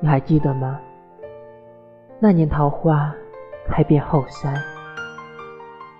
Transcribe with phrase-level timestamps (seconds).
[0.00, 0.80] 你还记得吗？
[2.20, 3.14] 那年桃花
[3.66, 4.54] 开遍后山，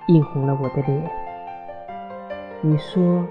[0.06, 1.10] 映红了我的脸。
[2.60, 3.24] 你说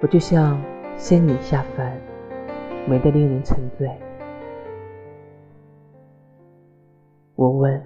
[0.00, 0.60] 我就像
[0.96, 1.96] 仙女下凡，
[2.86, 3.90] 美得令人沉醉。
[7.34, 7.82] 我问：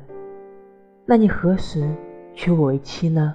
[1.07, 1.89] 那你何时
[2.35, 3.35] 娶我为妻呢？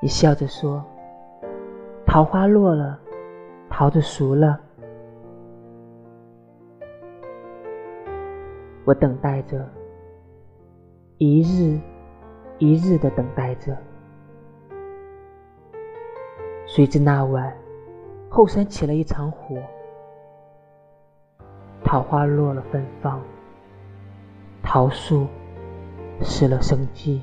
[0.00, 0.84] 你笑着说：
[2.04, 2.98] 桃花落了，
[3.70, 4.60] 桃子熟了。
[8.84, 9.68] 我等待着，
[11.18, 11.78] 一日
[12.58, 13.76] 一日的等待着。
[16.66, 17.56] 谁知那晚
[18.28, 19.56] 后山起了一场火，
[21.84, 23.22] 桃花落了芬芳，
[24.62, 25.26] 桃树
[26.20, 27.22] 失了生机。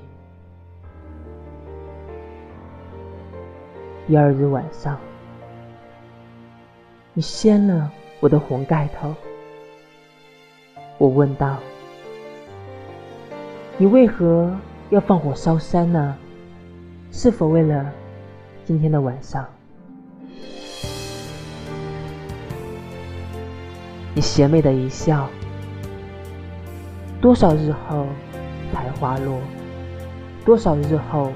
[4.08, 4.98] 第二日晚上，
[7.14, 9.14] 你掀了我的红盖头。
[11.00, 11.58] 我问道
[13.80, 14.54] ：“你为何
[14.90, 16.18] 要放火烧山呢？
[17.10, 17.90] 是否为了
[18.66, 19.48] 今天的晚上？”
[24.14, 25.30] 你邪魅的一笑。
[27.22, 28.06] 多少日后
[28.74, 29.40] 才花落？
[30.44, 31.32] 多少日后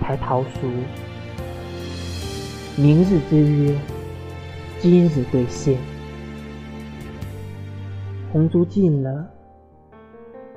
[0.00, 0.48] 才桃熟？
[2.76, 3.74] 明日之约，
[4.80, 5.76] 今日兑现。
[8.34, 9.30] 红烛尽了，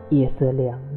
[0.09, 0.81] 夜色凉